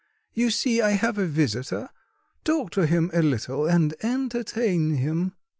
[0.33, 1.89] You see I have a visitor;
[2.43, 5.35] talk to him a little, and entertain him."